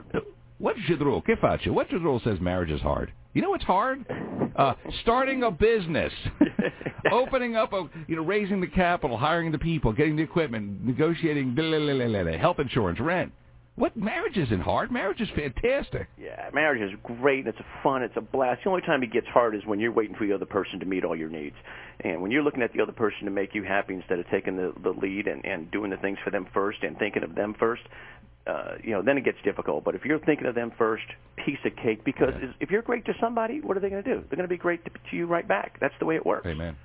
what's 0.58 0.78
Jidrul? 0.80 1.24
Que 1.24 1.36
facha? 1.36 1.70
What 1.70 1.88
Jidrul 1.88 2.22
says 2.22 2.40
marriage 2.40 2.70
is 2.70 2.80
hard? 2.80 3.12
You 3.34 3.42
know 3.42 3.50
what's 3.50 3.64
hard? 3.64 4.04
Uh, 4.56 4.74
starting 5.02 5.42
a 5.44 5.50
business, 5.50 6.12
opening 7.12 7.56
up 7.56 7.72
a, 7.72 7.88
you 8.08 8.16
know, 8.16 8.22
raising 8.22 8.60
the 8.60 8.66
capital, 8.66 9.16
hiring 9.16 9.52
the 9.52 9.58
people, 9.58 9.92
getting 9.92 10.16
the 10.16 10.22
equipment, 10.22 10.84
negotiating 10.84 11.54
blah, 11.54 11.78
blah, 11.78 12.22
blah, 12.22 12.38
health 12.38 12.58
insurance, 12.58 12.98
rent. 12.98 13.32
What 13.78 13.96
marriage 13.96 14.36
isn't 14.36 14.60
hard? 14.60 14.90
Marriage 14.90 15.20
is 15.20 15.28
fantastic. 15.36 16.08
Yeah, 16.20 16.50
marriage 16.52 16.82
is 16.82 16.98
great. 17.04 17.46
and 17.46 17.48
It's 17.48 17.60
a 17.60 17.82
fun. 17.84 18.02
It's 18.02 18.16
a 18.16 18.20
blast. 18.20 18.62
The 18.64 18.70
only 18.70 18.82
time 18.82 19.04
it 19.04 19.12
gets 19.12 19.28
hard 19.28 19.54
is 19.54 19.64
when 19.66 19.78
you're 19.78 19.92
waiting 19.92 20.16
for 20.16 20.26
the 20.26 20.32
other 20.32 20.46
person 20.46 20.80
to 20.80 20.86
meet 20.86 21.04
all 21.04 21.14
your 21.14 21.28
needs, 21.28 21.54
and 22.00 22.20
when 22.20 22.32
you're 22.32 22.42
looking 22.42 22.62
at 22.62 22.72
the 22.72 22.82
other 22.82 22.90
person 22.90 23.24
to 23.26 23.30
make 23.30 23.54
you 23.54 23.62
happy 23.62 23.94
instead 23.94 24.18
of 24.18 24.28
taking 24.30 24.56
the 24.56 24.72
the 24.82 24.90
lead 24.90 25.28
and 25.28 25.44
and 25.44 25.70
doing 25.70 25.90
the 25.90 25.96
things 25.98 26.18
for 26.24 26.30
them 26.30 26.48
first 26.52 26.82
and 26.82 26.98
thinking 26.98 27.22
of 27.22 27.36
them 27.36 27.54
first. 27.56 27.82
Uh, 28.48 28.76
you 28.82 28.90
know, 28.92 29.02
then 29.02 29.18
it 29.18 29.24
gets 29.24 29.36
difficult. 29.44 29.84
But 29.84 29.94
if 29.94 30.04
you're 30.04 30.18
thinking 30.20 30.46
of 30.46 30.54
them 30.54 30.72
first, 30.78 31.04
piece 31.44 31.58
of 31.66 31.76
cake. 31.76 32.02
Because 32.04 32.32
Yeah. 32.40 32.48
if 32.60 32.70
you're 32.70 32.82
great 32.82 33.04
to 33.06 33.12
somebody, 33.20 33.60
what 33.60 33.76
are 33.76 33.80
they 33.80 33.90
going 33.90 34.02
to 34.02 34.14
do? 34.14 34.20
They're 34.28 34.36
going 34.36 34.48
to 34.48 34.54
be 34.54 34.56
great 34.56 34.82
to, 34.84 34.90
to 34.90 35.16
you 35.16 35.26
right 35.26 35.46
back. 35.46 35.78
That's 35.80 35.94
the 36.00 36.06
way 36.06 36.16
it 36.16 36.24
works. 36.24 36.46
Amen. 36.46 36.76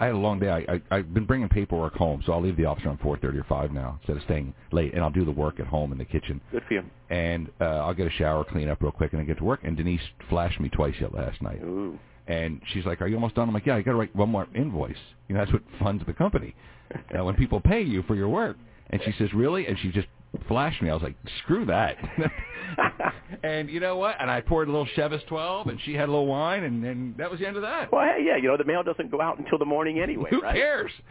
I 0.00 0.06
had 0.06 0.14
a 0.14 0.18
long 0.18 0.38
day. 0.38 0.48
I, 0.48 0.74
I 0.74 0.82
I've 0.98 1.12
been 1.12 1.24
bringing 1.24 1.48
paperwork 1.48 1.94
home, 1.94 2.22
so 2.24 2.32
I'll 2.32 2.40
leave 2.40 2.56
the 2.56 2.64
office 2.66 2.84
around 2.84 2.98
four 3.00 3.16
thirty 3.18 3.36
or 3.38 3.44
five 3.44 3.72
now 3.72 3.98
instead 4.00 4.16
of 4.16 4.22
staying 4.22 4.54
late, 4.70 4.94
and 4.94 5.02
I'll 5.02 5.10
do 5.10 5.24
the 5.24 5.32
work 5.32 5.58
at 5.58 5.66
home 5.66 5.90
in 5.90 5.98
the 5.98 6.04
kitchen. 6.04 6.40
Good 6.52 6.62
for 6.68 6.74
you. 6.74 6.82
And 7.10 7.50
uh, 7.60 7.64
I'll 7.64 7.94
get 7.94 8.06
a 8.06 8.10
shower, 8.10 8.44
clean 8.44 8.68
up 8.68 8.80
real 8.80 8.92
quick, 8.92 9.12
and 9.12 9.18
then 9.18 9.26
get 9.26 9.38
to 9.38 9.44
work. 9.44 9.60
And 9.64 9.76
Denise 9.76 10.00
flashed 10.30 10.60
me 10.60 10.68
twice 10.68 10.94
yet 11.00 11.12
last 11.14 11.42
night, 11.42 11.60
Ooh. 11.64 11.98
and 12.28 12.60
she's 12.72 12.84
like, 12.86 13.02
"Are 13.02 13.08
you 13.08 13.16
almost 13.16 13.34
done?" 13.34 13.48
I'm 13.48 13.54
like, 13.54 13.66
"Yeah, 13.66 13.74
I 13.74 13.82
got 13.82 13.90
to 13.92 13.96
write 13.96 14.14
one 14.14 14.28
more 14.28 14.46
invoice. 14.54 14.94
You 15.26 15.34
know, 15.34 15.40
that's 15.40 15.52
what 15.52 15.62
funds 15.80 16.04
the 16.06 16.12
company 16.12 16.54
uh, 17.18 17.24
when 17.24 17.34
people 17.34 17.60
pay 17.60 17.82
you 17.82 18.04
for 18.04 18.14
your 18.14 18.28
work." 18.28 18.56
And 18.90 19.02
she 19.04 19.12
says, 19.18 19.34
"Really?" 19.34 19.66
And 19.66 19.76
she 19.80 19.90
just 19.90 20.06
flashed 20.46 20.82
me. 20.82 20.90
I 20.90 20.94
was 20.94 21.02
like, 21.02 21.16
"Screw 21.42 21.64
that." 21.66 21.96
and 23.42 23.68
you 23.70 23.80
know 23.80 23.96
what? 23.96 24.16
And 24.20 24.30
I 24.30 24.40
poured 24.40 24.68
a 24.68 24.70
little 24.70 24.88
Chivas 24.96 25.26
12, 25.26 25.66
and 25.68 25.80
she 25.84 25.94
had 25.94 26.08
a 26.08 26.12
little 26.12 26.26
wine, 26.26 26.64
and, 26.64 26.84
and 26.84 27.16
that 27.16 27.30
was 27.30 27.40
the 27.40 27.46
end 27.46 27.56
of 27.56 27.62
that. 27.62 27.90
Well, 27.92 28.02
hey, 28.04 28.24
yeah, 28.26 28.36
you 28.36 28.48
know, 28.48 28.56
the 28.56 28.64
mail 28.64 28.82
doesn't 28.82 29.10
go 29.10 29.20
out 29.20 29.38
until 29.38 29.58
the 29.58 29.64
morning 29.64 30.00
anyway, 30.00 30.30
Who 30.30 30.40
right? 30.42 30.54
cares? 30.54 30.90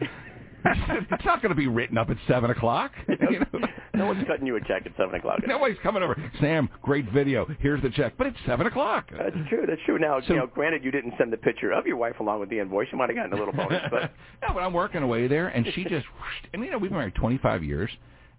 it's 0.64 1.24
not 1.24 1.40
going 1.40 1.50
to 1.50 1.54
be 1.56 1.66
written 1.68 1.96
up 1.96 2.10
at 2.10 2.16
seven 2.26 2.50
o'clock. 2.50 2.92
You 3.30 3.40
know? 3.40 3.66
no 3.94 4.06
one's 4.06 4.24
cutting 4.26 4.46
you 4.46 4.56
a 4.56 4.60
check 4.60 4.86
at 4.86 4.92
seven 4.96 5.14
o'clock. 5.16 5.40
Nobody's 5.46 5.76
coming 5.82 6.02
over. 6.02 6.16
Sam, 6.40 6.68
great 6.82 7.10
video. 7.12 7.46
Here's 7.58 7.82
the 7.82 7.90
check, 7.90 8.14
but 8.16 8.26
it's 8.28 8.36
seven 8.46 8.66
o'clock. 8.66 9.10
That's 9.10 9.34
true. 9.50 9.64
That's 9.66 9.80
true. 9.84 9.98
Now, 9.98 10.20
So- 10.20 10.34
you 10.34 10.36
know, 10.40 10.46
granted, 10.46 10.82
you 10.84 10.90
didn't 10.90 11.14
send 11.18 11.32
the 11.32 11.36
picture 11.36 11.72
of 11.72 11.86
your 11.86 11.96
wife 11.96 12.18
along 12.20 12.40
with 12.40 12.48
the 12.48 12.58
invoice. 12.60 12.86
You 12.92 12.96
might 12.98 13.10
have 13.10 13.16
gotten 13.16 13.32
a 13.32 13.36
little 13.36 13.52
bonus, 13.52 13.82
but 13.90 14.12
no, 14.42 14.54
but 14.54 14.60
I'm 14.60 14.72
working 14.72 15.02
away 15.02 15.26
there, 15.26 15.48
and 15.48 15.66
she 15.74 15.82
just, 15.82 16.06
whooshed. 16.06 16.48
and 16.54 16.64
you 16.64 16.70
know, 16.70 16.78
we've 16.78 16.90
been 16.90 16.98
married 16.98 17.16
25 17.16 17.64
years, 17.64 17.90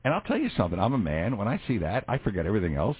and 0.03 0.13
I'll 0.13 0.21
tell 0.21 0.37
you 0.37 0.49
something. 0.57 0.79
I'm 0.79 0.93
a 0.93 0.97
man. 0.97 1.37
When 1.37 1.47
I 1.47 1.59
see 1.67 1.77
that, 1.79 2.05
I 2.07 2.17
forget 2.19 2.45
everything 2.45 2.75
else, 2.75 2.97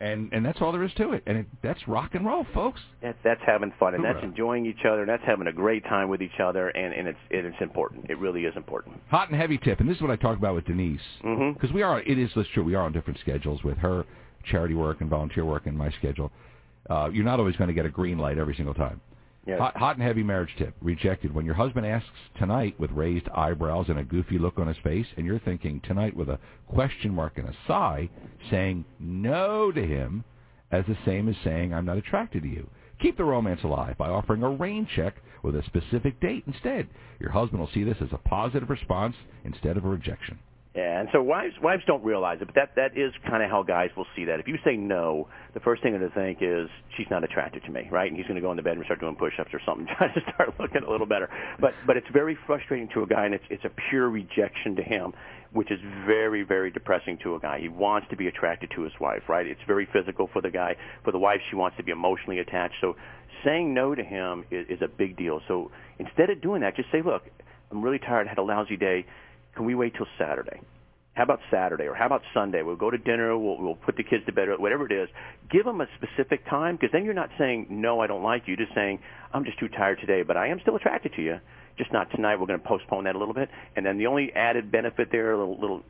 and 0.00 0.32
and 0.32 0.44
that's 0.44 0.60
all 0.60 0.72
there 0.72 0.82
is 0.84 0.92
to 0.94 1.12
it. 1.12 1.22
And 1.26 1.38
it, 1.38 1.46
that's 1.62 1.86
rock 1.88 2.14
and 2.14 2.26
roll, 2.26 2.44
folks. 2.52 2.80
that's 3.00 3.18
that's 3.24 3.40
having 3.46 3.72
fun 3.78 3.94
and 3.94 4.04
that's 4.04 4.22
enjoying 4.22 4.66
each 4.66 4.84
other 4.84 5.00
and 5.00 5.08
that's 5.08 5.22
having 5.24 5.46
a 5.46 5.52
great 5.52 5.84
time 5.84 6.08
with 6.08 6.20
each 6.22 6.40
other 6.42 6.68
and 6.68 6.92
and 6.92 7.08
it's 7.08 7.18
it's 7.30 7.56
important. 7.60 8.10
It 8.10 8.18
really 8.18 8.42
is 8.44 8.54
important. 8.56 8.96
Hot 9.10 9.30
and 9.30 9.38
heavy 9.40 9.58
tip, 9.58 9.80
and 9.80 9.88
this 9.88 9.96
is 9.96 10.02
what 10.02 10.10
I 10.10 10.16
talk 10.16 10.36
about 10.36 10.54
with 10.54 10.64
Denise, 10.66 11.00
Mhm. 11.24 11.54
because 11.54 11.72
we 11.72 11.82
are. 11.82 12.00
It 12.00 12.18
is 12.18 12.30
that's 12.34 12.48
true. 12.50 12.64
We 12.64 12.74
are 12.74 12.84
on 12.84 12.92
different 12.92 13.18
schedules 13.20 13.62
with 13.62 13.78
her 13.78 14.04
charity 14.44 14.74
work 14.74 15.00
and 15.00 15.08
volunteer 15.08 15.44
work 15.44 15.66
and 15.66 15.78
my 15.78 15.90
schedule. 15.92 16.32
Uh, 16.90 17.08
you're 17.12 17.24
not 17.24 17.38
always 17.38 17.54
going 17.56 17.68
to 17.68 17.74
get 17.74 17.86
a 17.86 17.88
green 17.88 18.18
light 18.18 18.38
every 18.38 18.56
single 18.56 18.74
time. 18.74 19.00
Yeah. 19.46 19.58
Hot, 19.58 19.76
hot 19.76 19.96
and 19.96 20.06
heavy 20.06 20.22
marriage 20.22 20.54
tip. 20.56 20.74
Rejected. 20.80 21.34
When 21.34 21.44
your 21.44 21.56
husband 21.56 21.84
asks 21.84 22.08
tonight 22.38 22.78
with 22.78 22.92
raised 22.92 23.28
eyebrows 23.30 23.86
and 23.88 23.98
a 23.98 24.04
goofy 24.04 24.38
look 24.38 24.58
on 24.58 24.68
his 24.68 24.76
face, 24.84 25.06
and 25.16 25.26
you're 25.26 25.40
thinking 25.40 25.80
tonight 25.80 26.16
with 26.16 26.28
a 26.28 26.38
question 26.68 27.12
mark 27.12 27.38
and 27.38 27.48
a 27.48 27.54
sigh, 27.66 28.08
saying 28.50 28.84
no 29.00 29.72
to 29.72 29.84
him 29.84 30.24
as 30.70 30.84
the 30.86 30.96
same 31.04 31.28
as 31.28 31.36
saying 31.42 31.74
I'm 31.74 31.84
not 31.84 31.98
attracted 31.98 32.44
to 32.44 32.48
you. 32.48 32.68
Keep 33.00 33.16
the 33.16 33.24
romance 33.24 33.64
alive 33.64 33.98
by 33.98 34.08
offering 34.08 34.44
a 34.44 34.50
rain 34.50 34.86
check 34.94 35.16
with 35.42 35.56
a 35.56 35.64
specific 35.64 36.20
date 36.20 36.44
instead. 36.46 36.88
Your 37.18 37.30
husband 37.30 37.58
will 37.58 37.70
see 37.74 37.82
this 37.82 37.98
as 38.00 38.12
a 38.12 38.18
positive 38.18 38.70
response 38.70 39.16
instead 39.44 39.76
of 39.76 39.84
a 39.84 39.88
rejection. 39.88 40.38
And 40.74 41.08
so 41.12 41.22
wives 41.22 41.54
wives 41.60 41.82
don't 41.86 42.02
realize 42.02 42.38
it, 42.40 42.46
but 42.46 42.54
that 42.54 42.76
that 42.76 42.96
is 42.96 43.12
kind 43.28 43.42
of 43.42 43.50
how 43.50 43.62
guys 43.62 43.90
will 43.94 44.06
see 44.16 44.24
that. 44.24 44.40
If 44.40 44.48
you 44.48 44.56
say 44.64 44.74
no, 44.74 45.28
the 45.52 45.60
first 45.60 45.82
thing 45.82 45.92
they're 45.92 46.08
to 46.08 46.14
think 46.14 46.38
is 46.40 46.70
she's 46.96 47.08
not 47.10 47.24
attracted 47.24 47.62
to 47.64 47.70
me, 47.70 47.88
right? 47.90 48.08
And 48.08 48.16
he's 48.16 48.26
going 48.26 48.36
to 48.36 48.40
go 48.40 48.50
in 48.50 48.56
the 48.56 48.62
bedroom 48.62 48.78
and 48.80 48.86
start 48.86 49.00
doing 49.00 49.14
push-ups 49.14 49.50
or 49.52 49.60
something, 49.66 49.86
trying 49.98 50.14
to 50.14 50.20
start 50.32 50.54
looking 50.58 50.82
a 50.82 50.90
little 50.90 51.06
better. 51.06 51.28
But 51.60 51.74
but 51.86 51.98
it's 51.98 52.06
very 52.10 52.38
frustrating 52.46 52.88
to 52.94 53.02
a 53.02 53.06
guy, 53.06 53.26
and 53.26 53.34
it's 53.34 53.44
it's 53.50 53.64
a 53.66 53.70
pure 53.90 54.08
rejection 54.08 54.74
to 54.76 54.82
him, 54.82 55.12
which 55.52 55.70
is 55.70 55.78
very 56.06 56.42
very 56.42 56.70
depressing 56.70 57.18
to 57.22 57.34
a 57.34 57.38
guy. 57.38 57.60
He 57.60 57.68
wants 57.68 58.08
to 58.08 58.16
be 58.16 58.28
attracted 58.28 58.70
to 58.74 58.82
his 58.82 58.92
wife, 58.98 59.28
right? 59.28 59.46
It's 59.46 59.60
very 59.66 59.86
physical 59.92 60.30
for 60.32 60.40
the 60.40 60.50
guy. 60.50 60.76
For 61.04 61.12
the 61.12 61.18
wife, 61.18 61.40
she 61.50 61.56
wants 61.56 61.76
to 61.76 61.82
be 61.82 61.92
emotionally 61.92 62.38
attached. 62.38 62.76
So 62.80 62.96
saying 63.44 63.74
no 63.74 63.94
to 63.94 64.02
him 64.02 64.44
is, 64.50 64.66
is 64.70 64.80
a 64.80 64.88
big 64.88 65.18
deal. 65.18 65.42
So 65.48 65.70
instead 65.98 66.30
of 66.30 66.40
doing 66.40 66.62
that, 66.62 66.76
just 66.76 66.90
say, 66.90 67.02
look, 67.02 67.24
I'm 67.70 67.82
really 67.82 67.98
tired. 67.98 68.26
Had 68.26 68.38
a 68.38 68.42
lousy 68.42 68.78
day 68.78 69.04
can 69.54 69.66
we 69.66 69.74
wait 69.74 69.94
till 69.96 70.06
Saturday? 70.18 70.60
How 71.14 71.24
about 71.24 71.40
Saturday 71.50 71.84
or 71.84 71.94
how 71.94 72.06
about 72.06 72.22
Sunday? 72.32 72.62
We'll 72.62 72.76
go 72.76 72.90
to 72.90 72.96
dinner. 72.96 73.36
We'll, 73.36 73.58
we'll 73.58 73.74
put 73.74 73.96
the 73.96 74.02
kids 74.02 74.24
to 74.26 74.32
bed, 74.32 74.48
whatever 74.58 74.86
it 74.86 74.92
is. 74.92 75.08
Give 75.50 75.64
them 75.64 75.82
a 75.82 75.86
specific 75.96 76.48
time 76.48 76.76
because 76.76 76.90
then 76.92 77.04
you're 77.04 77.12
not 77.12 77.28
saying, 77.38 77.66
no, 77.68 78.00
I 78.00 78.06
don't 78.06 78.22
like 78.22 78.44
you. 78.46 78.56
Just 78.56 78.74
saying, 78.74 78.98
I'm 79.34 79.44
just 79.44 79.58
too 79.58 79.68
tired 79.68 79.98
today, 80.00 80.22
but 80.22 80.38
I 80.38 80.48
am 80.48 80.58
still 80.62 80.76
attracted 80.76 81.12
to 81.16 81.22
you. 81.22 81.36
Just 81.76 81.92
not 81.92 82.10
tonight. 82.12 82.36
We're 82.36 82.46
going 82.46 82.60
to 82.60 82.66
postpone 82.66 83.04
that 83.04 83.14
a 83.14 83.18
little 83.18 83.34
bit. 83.34 83.50
And 83.76 83.84
then 83.84 83.98
the 83.98 84.06
only 84.06 84.32
added 84.34 84.72
benefit 84.72 85.08
there, 85.12 85.32
a 85.32 85.38
little, 85.38 85.60
little 85.60 85.82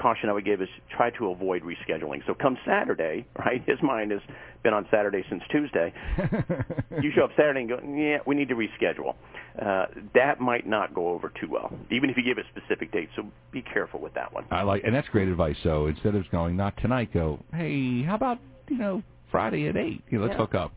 caution 0.00 0.28
I 0.28 0.32
would 0.32 0.44
give 0.44 0.60
is 0.60 0.68
try 0.96 1.10
to 1.10 1.30
avoid 1.30 1.62
rescheduling. 1.62 2.20
So 2.26 2.34
come 2.34 2.56
Saturday, 2.66 3.26
right? 3.38 3.62
His 3.66 3.78
mind 3.82 4.10
has 4.10 4.20
been 4.62 4.74
on 4.74 4.86
Saturday 4.90 5.24
since 5.28 5.42
Tuesday. 5.50 5.92
you 7.02 7.12
show 7.14 7.24
up 7.24 7.30
Saturday 7.36 7.60
and 7.60 7.68
go, 7.68 7.78
yeah, 7.96 8.18
we 8.26 8.34
need 8.34 8.48
to 8.48 8.54
reschedule. 8.56 9.14
Uh, 9.60 9.86
that 10.14 10.40
might 10.40 10.66
not 10.66 10.94
go 10.94 11.08
over 11.10 11.32
too 11.40 11.48
well, 11.48 11.72
even 11.92 12.10
if 12.10 12.16
you 12.16 12.24
give 12.24 12.38
a 12.38 12.42
specific 12.58 12.90
date. 12.90 13.08
So 13.14 13.24
be 13.52 13.62
careful 13.62 14.00
with 14.00 14.14
that 14.14 14.32
one. 14.32 14.44
I 14.50 14.62
like, 14.62 14.82
and 14.84 14.94
that's 14.94 15.08
great 15.08 15.28
advice. 15.28 15.56
So 15.62 15.86
instead 15.86 16.16
of 16.16 16.28
going 16.32 16.56
not 16.56 16.76
tonight, 16.78 17.12
go, 17.14 17.38
hey, 17.52 18.02
how 18.02 18.16
about 18.16 18.38
you 18.68 18.78
know 18.78 19.02
Friday 19.30 19.68
at 19.68 19.76
eight? 19.76 20.02
You 20.10 20.18
know, 20.18 20.24
let's 20.24 20.32
Yeah. 20.32 20.38
hook 20.38 20.54
up. 20.56 20.72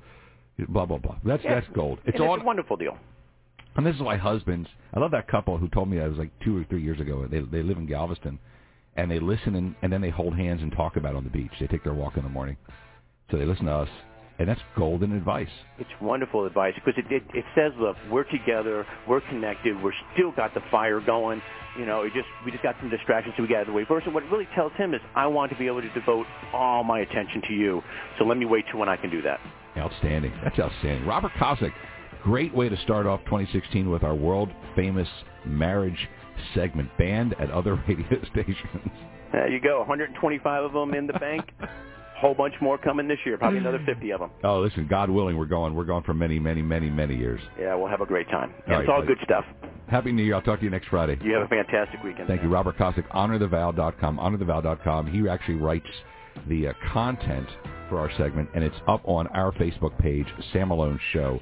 Blah 0.69 0.85
blah 0.85 0.97
blah. 0.99 1.15
That's 1.23 1.43
Yeah. 1.43 1.55
that's 1.55 1.67
gold. 1.69 1.99
It's 2.05 2.19
all 2.19 2.39
a 2.39 2.43
wonderful 2.43 2.77
deal. 2.77 2.97
And 3.75 3.85
this 3.85 3.95
is 3.95 4.01
why 4.01 4.17
husbands. 4.17 4.67
I 4.93 4.99
love 4.99 5.11
that 5.11 5.27
couple 5.27 5.57
who 5.57 5.67
told 5.69 5.87
me 5.89 5.97
that 5.97 6.09
was 6.09 6.17
like 6.17 6.31
two 6.43 6.57
or 6.59 6.63
three 6.65 6.81
years 6.81 6.99
ago. 6.99 7.25
They 7.27 7.39
they 7.41 7.63
live 7.63 7.77
in 7.77 7.85
Galveston, 7.87 8.37
and 8.97 9.09
they 9.09 9.19
listen 9.19 9.55
and, 9.55 9.75
and 9.81 9.93
then 9.93 10.01
they 10.01 10.09
hold 10.09 10.35
hands 10.35 10.61
and 10.61 10.71
talk 10.71 10.97
about 10.97 11.13
it 11.13 11.17
on 11.17 11.23
the 11.23 11.29
beach. 11.29 11.51
They 11.59 11.67
take 11.67 11.83
their 11.83 11.93
walk 11.93 12.17
in 12.17 12.23
the 12.23 12.29
morning, 12.29 12.57
so 13.31 13.37
they 13.37 13.45
listen 13.45 13.65
to 13.65 13.73
us, 13.73 13.89
and 14.39 14.49
that's 14.49 14.59
golden 14.75 15.13
advice. 15.13 15.49
It's 15.79 15.89
wonderful 16.01 16.45
advice 16.45 16.73
because 16.75 16.93
it, 16.97 17.11
it 17.11 17.23
it 17.33 17.45
says, 17.55 17.71
look, 17.79 17.95
we're 18.11 18.25
together, 18.25 18.85
we're 19.07 19.21
connected, 19.21 19.81
we're 19.81 19.93
still 20.13 20.31
got 20.31 20.53
the 20.53 20.61
fire 20.71 20.99
going. 20.99 21.41
You 21.77 21.85
know, 21.85 22.01
it 22.01 22.13
just 22.13 22.27
we 22.43 22.51
just 22.51 22.63
got 22.63 22.75
some 22.79 22.89
distractions, 22.89 23.35
so 23.37 23.43
we 23.43 23.49
got 23.49 23.57
out 23.57 23.61
of 23.61 23.67
the 23.67 23.73
way 23.73 23.85
first. 23.87 24.05
And 24.05 24.13
what 24.13 24.23
it 24.23 24.31
really 24.31 24.47
tells 24.55 24.73
him 24.73 24.93
is, 24.93 25.01
I 25.15 25.27
want 25.27 25.51
to 25.51 25.57
be 25.57 25.67
able 25.67 25.81
to 25.81 25.93
devote 25.93 26.25
all 26.53 26.83
my 26.83 27.01
attention 27.01 27.41
to 27.47 27.53
you. 27.53 27.81
So 28.17 28.25
let 28.25 28.37
me 28.37 28.45
wait 28.45 28.65
till 28.71 28.79
when 28.79 28.89
I 28.89 28.97
can 28.97 29.11
do 29.11 29.21
that. 29.21 29.39
Outstanding. 29.77 30.33
That's 30.43 30.57
outstanding. 30.57 31.05
Robert 31.05 31.31
Cossack, 31.37 31.71
great 32.23 32.53
way 32.53 32.67
to 32.67 32.77
start 32.77 33.05
off 33.05 33.19
2016 33.25 33.89
with 33.91 34.03
our 34.03 34.15
world 34.15 34.49
famous 34.75 35.07
marriage 35.45 36.07
segment, 36.53 36.89
banned 36.97 37.35
at 37.39 37.51
other 37.51 37.75
radio 37.87 38.23
stations. 38.31 38.91
There 39.31 39.49
you 39.49 39.59
go, 39.59 39.79
125 39.79 40.63
of 40.63 40.73
them 40.73 40.93
in 40.93 41.07
the 41.07 41.13
bank. 41.13 41.45
Whole 42.19 42.33
bunch 42.33 42.55
more 42.61 42.79
coming 42.79 43.07
this 43.07 43.19
year, 43.25 43.37
probably 43.37 43.59
another 43.59 43.79
50 43.85 44.09
of 44.11 44.21
them. 44.21 44.31
Oh, 44.43 44.59
listen, 44.59 44.87
God 44.89 45.07
willing, 45.11 45.37
we're 45.37 45.45
going. 45.45 45.75
We're 45.75 45.83
going 45.85 46.01
for 46.03 46.15
many, 46.15 46.39
many, 46.39 46.63
many, 46.63 46.89
many 46.89 47.15
years. 47.15 47.39
Yeah, 47.59 47.75
we'll 47.75 47.89
have 47.89 48.01
a 48.01 48.07
great 48.07 48.27
time. 48.29 48.55
All 48.65 48.73
right, 48.73 48.81
it's 48.81 48.89
all 48.89 49.01
buddy. 49.01 49.13
good 49.13 49.23
stuff. 49.23 49.45
Happy 49.87 50.11
New 50.11 50.23
Year. 50.23 50.33
I'll 50.33 50.41
talk 50.41 50.57
to 50.59 50.65
you 50.65 50.71
next 50.71 50.87
Friday. 50.87 51.19
You 51.23 51.33
have 51.33 51.43
a 51.43 51.47
fantastic 51.47 52.01
weekend. 52.03 52.27
Thank 52.27 52.41
you, 52.41 52.49
Robert 52.49 52.75
Cossack. 52.75 53.07
HonorTheVow.com. 53.11 54.17
HonorTheVow.com. 54.17 55.11
He 55.11 55.29
actually 55.29 55.55
writes 55.55 55.85
the 56.47 56.69
uh, 56.69 56.73
content 56.91 57.47
for 57.87 57.99
our 57.99 58.11
segment, 58.17 58.49
and 58.55 58.63
it's 58.63 58.75
up 58.87 59.01
on 59.05 59.27
our 59.27 59.51
Facebook 59.53 59.97
page, 59.99 60.25
Sam 60.53 60.69
Malone 60.69 60.99
Show. 61.13 61.39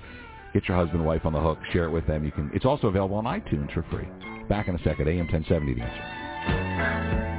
Get 0.53 0.67
your 0.67 0.77
husband 0.77 0.99
and 0.99 1.05
wife 1.05 1.25
on 1.25 1.31
the 1.33 1.39
hook. 1.39 1.57
Share 1.71 1.85
it 1.85 1.91
with 1.91 2.05
them. 2.05 2.25
You 2.25 2.31
can. 2.31 2.51
It's 2.53 2.65
also 2.65 2.87
available 2.87 3.15
on 3.15 3.23
iTunes 3.23 3.73
for 3.73 3.83
free. 3.83 4.07
Back 4.47 4.67
in 4.67 4.75
a 4.75 4.83
second. 4.83 5.07
AM 5.07 5.27
1070, 5.27 5.73
The 5.73 5.81
Answer. 5.81 7.34